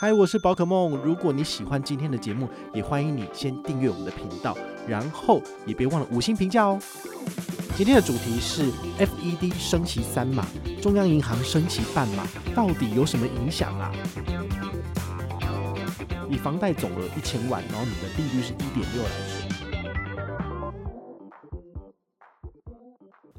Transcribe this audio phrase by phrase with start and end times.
[0.00, 0.96] 嗨，我是宝可梦。
[0.98, 6.78] 如果你喜欢今天的节目，也欢迎你先订阅我们的频道，然后也别忘了五星评价哦。
[7.76, 10.46] 今天的主题是 FED 升息三码，
[10.80, 12.24] 中央银行升息半码，
[12.54, 13.92] 到底有什么影响啊？
[16.30, 19.48] 以房贷总额一千万，然后你的利率是一点六来说。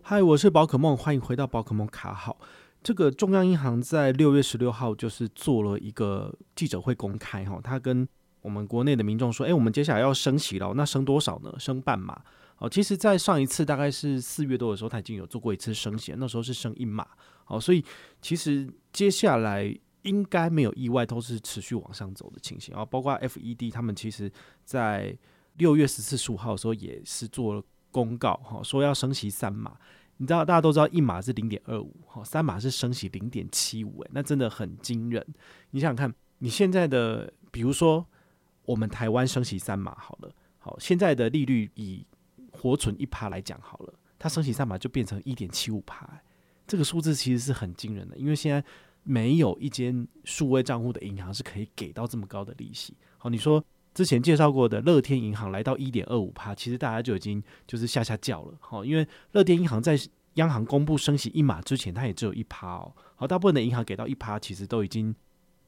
[0.00, 2.38] 嗨，我是宝可梦，欢迎回到宝可梦卡好。
[2.86, 8.08] 这个中央银行在六月十六号就是做了一个记者会公开哈，他跟
[8.42, 11.52] 我们国内的民众说，哎，我们接下来要升息了，那升多少呢？
[11.58, 12.22] 升半码。
[12.58, 17.04] 哦，其实，在上一次大概是四月多的时候，他已经有做过一次升息，那时候是升一码。
[17.48, 17.84] 哦，所以
[18.22, 22.72] 其实接下来应该没有意外，都是持续往上走的情形。
[22.72, 24.30] 啊包括 FED 他们其实
[24.64, 25.12] 在
[25.56, 29.76] 六月十四、十五号的时候也是做了公告，哈，说要升息三码。
[30.18, 35.24] 你知道，大家都知道一码是零点二五，哈，三码是升息零点七五，诶，那真的很惊人。
[35.70, 38.06] 你想想看，你现在的，比如说
[38.64, 42.06] 我们台湾升息三码好了，好，现在的利率以
[42.50, 46.08] 活存一趴来讲好了，它升息三码就变成一点七五趴，
[46.66, 48.64] 这个数字其实是很惊人的，因为现在
[49.02, 52.94] 没有一间数位账户的银行是可以给到这么高的利息。
[53.18, 53.62] 好，你说。
[53.96, 59.98] 之前介绍过的乐天银行来到一点二五趴，其实大家就已经就是吓吓叫了，好，因为乐天银行在
[60.34, 65.16] 央行公布升息一码之前，它也只有一趴哦，好，大部分的银行给到一趴，其实都已经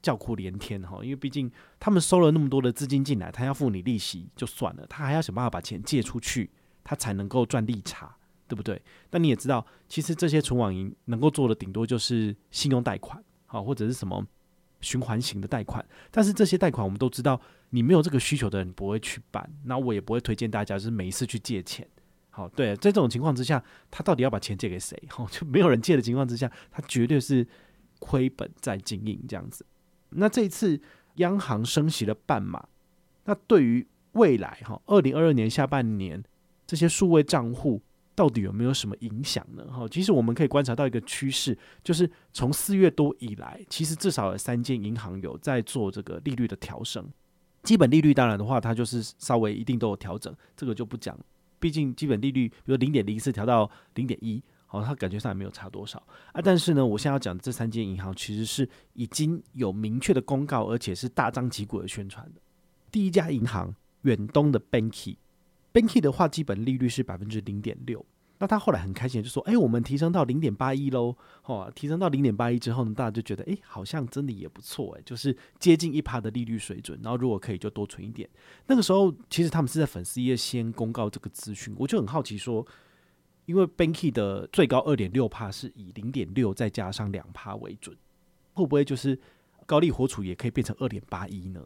[0.00, 1.50] 叫苦连天哈，因为毕竟
[1.80, 6.48] 他们收了那么多的资金进来，他要付你利息就算了，他还要想办法把钱借出去，
[6.84, 8.14] 他才能够赚利差，
[8.46, 8.80] 对不对？
[9.10, 14.24] 但你也知道，其实这些存网银能够做的顶多就是信用贷款，好，或者是什么。
[14.82, 21.88] 循环型的贷款，但是这些贷款我们都知道，你没有这个需求的人不会去办，那我也不会推荐大家就是每一次去借钱。
[22.28, 25.00] 好，对，在这种情况之下，他到底要把钱借给谁？
[25.08, 27.46] 好，就没有人借的情况之下，他绝对是
[27.98, 29.64] 亏本在经营这样子。
[30.10, 30.78] 那这一次
[31.14, 32.68] 央行升息了半码，
[33.24, 36.22] 那对于未来哈，二零二二年下半年
[36.66, 37.80] 这些数位账户。
[38.14, 39.64] 到底有没有什么影响呢？
[39.72, 47.08] 哈，其实我们可以观察到一个趋势，就是从四月多以来，其实至少有三间银行有在做这个利率的调升。
[47.62, 51.18] 基本利率当然的话，它就是稍微一定都有调整，这个就不讲。
[51.58, 56.02] 毕竟基本利率，比如零点零四调到零点一，好，它感觉上也没有差多少
[56.32, 56.40] 啊。
[56.42, 62.40] 但是呢，我现在要讲的这三间银行其实是已经有明确的公告，而且是大张旗鼓的宣传的。
[62.90, 65.16] 第一家银行远东的 Banky。
[65.72, 68.04] Banky 的话，基本利率是百分之零点六。
[68.38, 71.16] 那他后来很开心，就说：“哎、我们提升到零点八一喽！
[71.44, 76.98] 哦，提升到零点八一之后呢，大家就觉得，哎、好像真的也不错，哎，就是接近一趴的利率水准。
[77.04, 78.28] 然后如果可以，就多存一点。
[78.66, 82.66] 那个时候，其实他们是在粉丝页先公告这个资讯，我就很好奇说，
[83.46, 87.96] 因为 Banky 的最高二点六趴是以零点六再加上两趴为准，
[88.54, 89.16] 会不会就是
[89.66, 91.64] 高利活储也可以变成二点八一呢？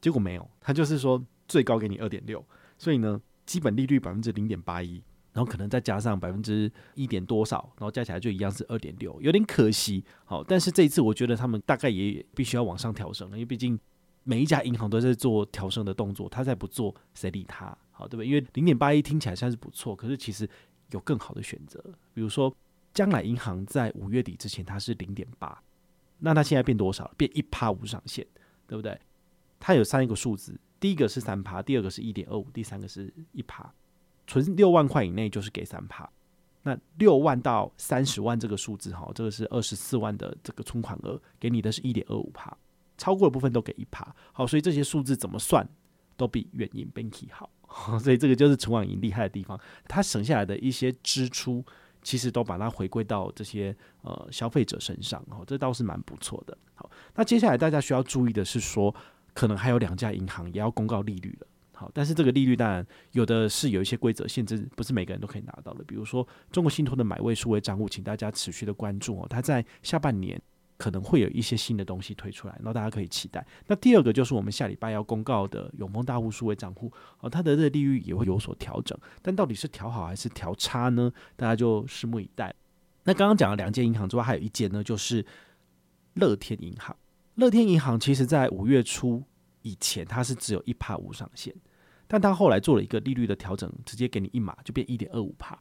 [0.00, 2.44] 结果没有，他就是说最高给你二点六，
[2.76, 3.20] 所以呢。
[3.46, 5.02] 基本利率百分之零点八一，
[5.32, 10.04] 然后可能再加上百分之一点多少，然后加起来就一样是二点六，有点可惜。
[10.24, 13.78] 好，但是这一次我觉得他们大概也必须要往上调升了，因为毕竟
[14.24, 17.76] 每一家银行都在做调升的动作，他再不做谁理他？
[17.92, 18.26] 好，对不对？
[18.26, 20.48] 因为零点八一听起来算是不错，可是其实
[20.90, 21.82] 有更好的选择，
[22.12, 22.54] 比如说
[22.92, 25.62] 将来银行在五月底之前它是零点八，
[26.18, 27.10] 那它现在变多少？
[27.16, 28.26] 变一趴无上限，
[28.66, 28.98] 对不对？
[29.60, 30.58] 它有三个数字。
[30.78, 33.72] 第一个是三趴，第二个是一点二五，第三个是一趴。
[34.26, 36.08] 存六万块以内就是给三趴。
[36.62, 42.54] 那六万到三十万这个数字哈，这个是二十四万的这个存款额，给你的是一点二五趴。
[42.98, 44.14] 超过的部分都给一趴。
[44.32, 45.66] 好，所以这些数字怎么算
[46.16, 47.48] 都比远银 Banky 好。
[48.00, 51.64] 所以这个就是存网银厉害的地方，它省下来的一些支出，
[52.02, 55.24] 其实都把它回归到这些呃消费者身上。
[55.30, 56.58] 哦，这倒是蛮不错的。
[56.74, 58.94] 好，那接下来大家需要注意的是说。
[59.36, 65.84] 可能还有两家银行也要公告利率了，好，但是这个利率当然有的是有一些规则限制，不是每个人都可以拿到的。
[65.84, 70.40] 比如说中国信托的买位数位账户，请大家持续的关注哦，它在下半年
[70.78, 73.46] 可能会有一些新的东西推出来，然后大家可以期待。
[73.66, 76.90] 那第二个就是我们下礼拜要公告的永丰大户数位账户，
[77.20, 81.12] 哦，它的这个利率也会有所调整，但到底是调好还是调差呢？
[81.36, 82.54] 大家就拭目以待。
[83.04, 85.24] 那刚刚讲了两间银行之外，还有一间呢，就是
[86.14, 86.96] 乐天银行。
[87.36, 89.22] 乐天银行其实，在五月初
[89.66, 91.52] 以前，它是只有一趴无上限，
[92.06, 95.58] 但它后来做了一个利率的调整，直接给你一码，就变一点二五趴。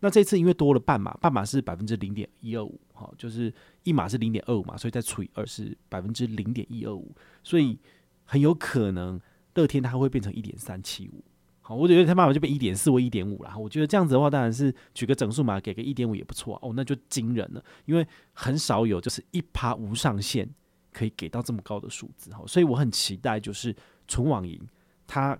[0.00, 3.54] 那这次因为多了半码，半码是百分之零点一二五，好，就是
[3.84, 7.14] 一码是零点二五嘛，所以再除以二是百分之零点一二五，
[7.44, 7.78] 所以
[8.24, 9.20] 很有可能
[9.54, 11.24] 乐天它会变成一点三七五。
[11.60, 13.56] 好，我觉得它慢慢就变一点四或一点五了。
[13.56, 20.52] 我觉得这样子的话，当然是举个整数嘛，给个一点五也不错哦，那就惊人了，因为很少有就是一趴无上限。
[20.96, 23.76] 可以给到这么高的数字哈，所以我很期待就是
[24.08, 24.58] 存网银
[25.06, 25.38] 它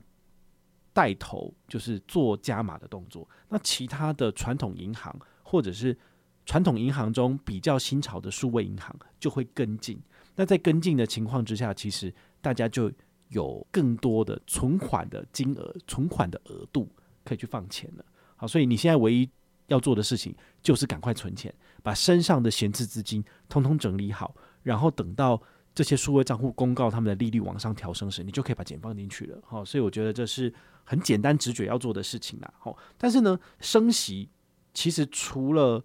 [0.92, 5.96] 带头就是做加码的动作，那其他的传统银行或者是
[6.44, 9.98] 传统银行中比较新潮的数位银行就会跟进。
[10.34, 12.92] 那在跟进的情况之下，其实大家就
[13.28, 16.86] 有更多的存款的金额、存款的额度
[17.24, 18.04] 可以去放钱了。
[18.36, 19.26] 好，所以你现在唯一
[19.68, 21.52] 要做的事情就是赶快存钱，
[21.82, 24.36] 把身上的闲置资金通通整理好，
[24.66, 25.40] 然后等到
[25.72, 29.38] 这些数位账户公告他们的利率往上调升时，你就可以把钱放进去了。
[29.46, 30.52] 好，所以我觉得这是
[30.82, 32.52] 很简单直觉要做的事情啦。
[32.58, 34.28] 好，但是呢，升息
[34.74, 35.84] 其实除了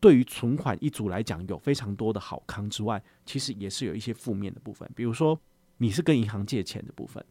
[0.00, 4.90] 对于存款一族来讲有非常多的好康之外，其实也是有一些负面的部分。
[4.96, 5.38] 比如说，
[5.76, 7.22] 你是跟银行借钱的部分，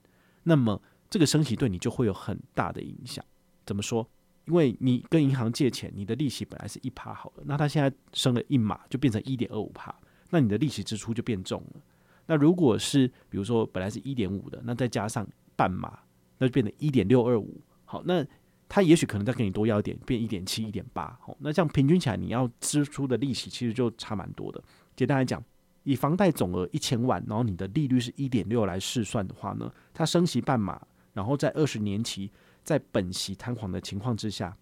[0.43, 3.25] 那么这个升息对你就会有很大的影响。
[3.65, 4.07] 怎么说？
[4.45, 9.93] 因为你跟银行借钱，你的利息本来是一趴好了，那它现在升了一码，就变成一点二五趴，
[10.31, 11.81] 那你的利息支出就变重了。
[12.25, 15.99] 那如果是比如说本来是一点五的，那再加上半码，
[16.39, 17.61] 那就变成一点六二五。
[17.85, 18.25] 好，那
[18.69, 21.15] 他也许可能再给你多要一点，变一点七、一点八。
[21.21, 24.63] 好，那这样平均起来，你要支出的利息其实就差蛮多的。
[24.95, 25.43] 简单来讲，
[25.83, 30.81] 以房贷总额一千万，然后你的利率是一点六来试算的话呢，它升息半码，
[31.11, 32.31] 然后在二十年期
[32.63, 34.55] 在本息摊还的情况之下，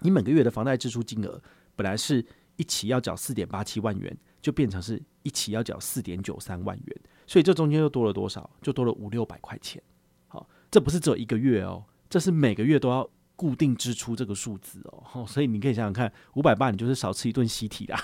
[0.00, 1.40] 你每个月的房贷支出金额
[1.76, 2.24] 本来是
[2.56, 8.48] 一期要缴四点八七万元，就变成是一期要缴四点九三万元，所以这中间又多了多少？
[8.62, 9.82] 就多了五六百块钱。
[10.26, 13.08] 好，这不是只有一个月哦，这是每个月都要。
[13.38, 17.96] 固定支出这个数字哦，所以你可以想想看，五百八你就是少吃一顿西提啦。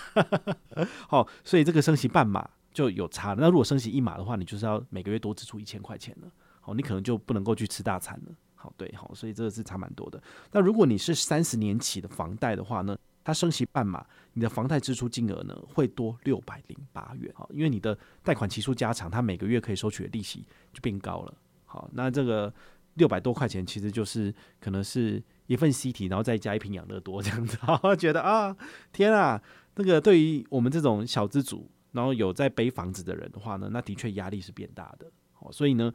[1.11, 3.41] 好，所以这个升息半码就有差了。
[3.41, 6.29] 那如果升息一码的话，你就是要每个月多支出一千块钱了。
[6.61, 8.33] 好，你可能就不能够去吃大餐了。
[8.55, 10.23] 好，对，好，所以这个是差蛮多的。
[10.53, 17.33] 那如果你是三十年期的房贷的话呢，它升息半码，你的房贷支出金额呢会多六百零八元。
[17.35, 21.35] 好，因为你的贷款期数加长，它每个月可以收取的利息就变高了。
[21.65, 22.55] 好，那这个。
[22.95, 28.57] 六百多块钱，其实就是可能是一份 CT，然后再加一瓶养乐多这样子， 我觉得啊，
[28.93, 29.43] 天啊，
[29.75, 35.11] 那个对于我们这种小资族，然后有在背房子的人的话呢，那的确压力是变大的。
[35.33, 35.93] 好，所以呢，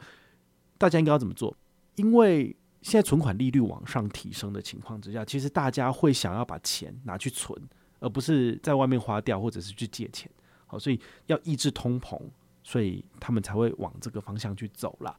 [0.77, 1.55] 大家应该要怎么做？
[1.95, 7.59] 因为现在存款利率往上提升的情况之下，其实大家会想要把钱拿去存，
[7.99, 10.29] 而不是在外面花掉或者是去借钱。
[10.65, 12.21] 好，所以要抑制通膨，
[12.63, 15.17] 所以他们才会往这个方向去走啦。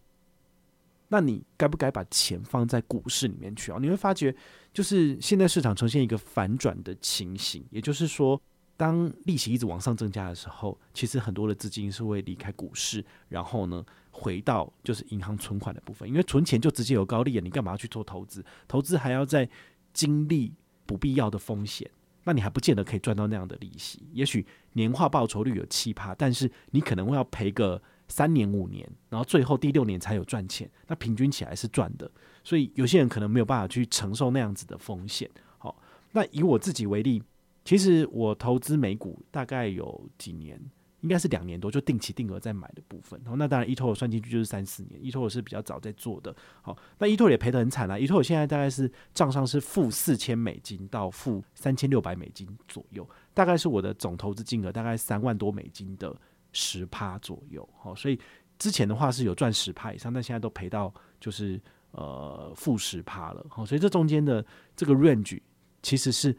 [1.08, 3.78] 那你该不该把钱放在股市里面去啊？
[3.80, 4.32] 你会发觉，
[4.72, 8.40] 就是现在市场呈现一个反转的情形，也就是说，
[8.80, 18.42] 当利息一直往上增加的时候，其实很多的资金是会离开股市，然后呢，回到就是银行存款的部分，因为存钱就直接有高利了，你干嘛去做投资？
[18.66, 19.46] 投资还要再
[19.92, 20.54] 经历
[20.86, 21.90] 不必要的风险，
[22.24, 24.02] 那你还不见得可以赚到那样的利息。
[24.12, 27.82] 也许年化报酬率有七趴，但是你可能会要赔个。
[28.12, 32.10] 三年五年，然后最后第六年才有赚钱，那平均起来是赚的，
[32.42, 35.30] 所以有些人可能没有办法去承受那样子的风险。
[35.58, 35.80] 好，
[36.10, 37.22] 那以我自己为例，
[37.64, 40.60] 其实我投资美股大概有几年，
[41.00, 43.20] 应该是两年多，就定期定额在买的部分。
[43.22, 46.34] 然后那当然一托算进去就是三四年，eToro 是比较早在做的。
[46.62, 56.14] 好，那一托也赔得很惨啊，eToro 现在大概是账上是负四千美金到负三千六百美金左右，大概是我的总投资金额大概三万多美金的。
[56.52, 58.18] 十趴左右，好，所以
[58.58, 61.62] 之前的话是有赚十趴以上，但现在都赔到就是
[61.92, 65.40] 呃负十趴了，好，所以这中间的这个 range
[65.80, 66.36] 其实是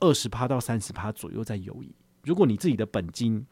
[0.00, 1.94] 二十趴到三十趴左右在游移。
[2.24, 3.46] 如果你自己的本金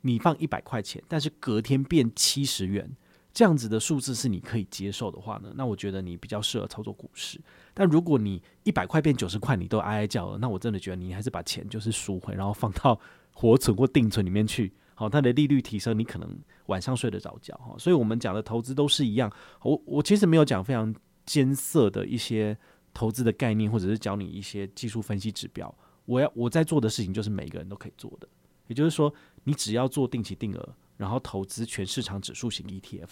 [0.00, 2.90] 你放一百块钱，但是隔天变七十元，
[3.32, 7.40] 这样子的数字是你可以接受的话呢，那我觉得你比较适合操作股市。
[7.72, 12.98] 但如果你一百块变九十块，你都哀哀叫了，那我真的觉得你还是把钱就是赎回，然后放到
[13.32, 14.72] 活存或定存里面去。
[14.94, 17.74] 好，它的利率提升，你可能晚上睡得着觉哈。
[17.78, 19.32] 所以，我们讲的投资都是一样。
[19.62, 22.56] 我我其实没有讲非常艰涩的一些
[22.92, 25.74] 投资的概念，或者是教你一些技术分析指标。
[26.04, 28.28] 我要我在做的事情，就是每个人都可以做的。
[28.66, 29.12] 也就是说，
[29.44, 33.10] 你只要做定期定额，然后投资全市场指数型 ETF，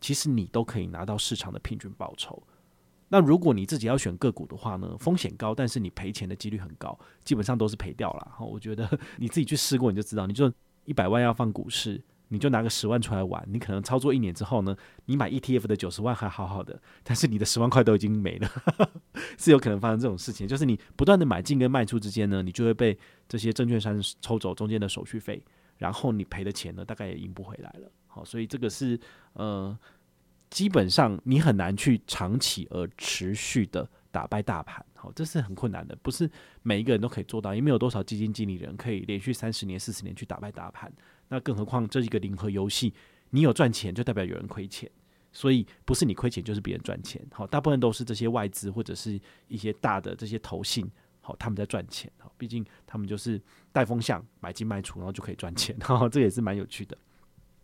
[0.00, 2.42] 其实你都可以拿到市场的平均报酬。
[3.08, 8.36] 那如果你自己要选个股的话呢，风险高，但是你赔钱的几率很高，基本上都是赔掉了。
[8.40, 10.52] 我觉得你自己去试过，你就知道，你就。
[10.84, 13.42] 一百万要放股市，你就拿个十万出来玩。
[13.50, 18.50] 你可能操作一年之后呢，你买 ETF 的九十万还好好的，但是你的十万块都已经没了，
[19.38, 20.46] 是有可能发生这种事情。
[20.46, 22.96] 就是你不断的买进跟卖出之间呢，你就会被
[23.28, 25.42] 这些证券商抽走中间的手续费，
[25.78, 27.90] 然后你赔的钱呢，大概也赢不回来了。
[28.06, 28.98] 好，所以这个是
[29.34, 29.78] 呃，
[30.50, 33.88] 基本上你很难去长期而持续的。
[34.18, 36.28] 打败大盘，好，这是很困难的，不是
[36.64, 40.92] 每一个人都可以做到，因为没有多少基金经理人可以连续三十年、四十年去打败大盘。
[41.28, 42.92] 那更何况这一个零和游戏，
[43.30, 44.90] 你有赚钱就代表有人亏钱，
[45.30, 47.24] 所以不是你亏钱就是别人赚钱。
[47.30, 50.84] 好，大部分都是这些外资或者是一些大的这些投信，
[51.20, 52.10] 好，他们在赚钱。
[52.18, 55.76] 好，毕竟他们就是带风向买进卖出，然后就可以赚钱。
[55.86, 56.98] 哈，这也是蛮有趣的。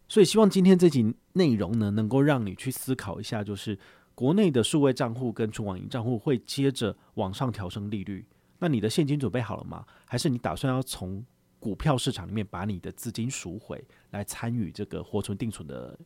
[0.07, 3.77] 所以希望今天这集内容呢，能够让你去思考一下，就是
[4.15, 8.27] 国内的数位账户跟存网银账户会接着往上调升利率。
[8.59, 9.85] 那你的现金准备好了吗？
[10.05, 11.25] 还是你打算要从
[11.59, 15.99] 股票市场里面把你的资金赎回来参与这个活存定存的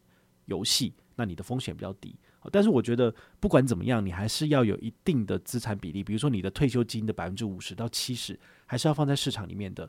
[0.46, 0.94] 游戏？
[1.14, 2.16] 那你的风险比较低。
[2.50, 9.84] 但是我觉得不管怎么样，你还是要有一定的资产比例，比如说你的退休金的百分之五十到七十，还是要放在市场里面的，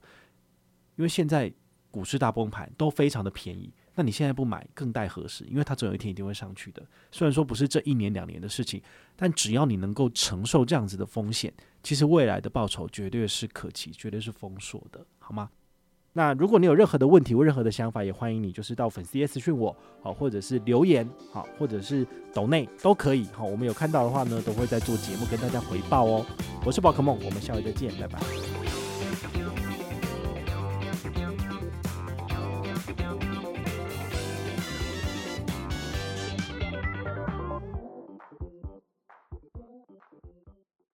[0.98, 1.52] 因为现在
[1.90, 3.72] 股市大崩盘都非常的便宜。
[4.00, 5.44] 那你现在不买更待何时？
[5.50, 6.82] 因为它总有一天一定会上去的。
[7.12, 8.82] 虽然说不是这一年两年的事情，
[9.18, 11.54] 但只要你能够承受这样子的风险，
[11.84, 15.50] 其实未来的报酬绝对是可期，绝对是丰硕的，好吗？
[16.14, 26.26] 那如果你有任何的问题或任何的想法，也欢迎你就是到粉丝页私讯我，好，或者是留言，好，或者是抖内都可以，好，我们有看到的话呢，都会在做节目跟大家回报哦。
[26.66, 28.59] 我是宝可梦，我们下回再见，拜拜。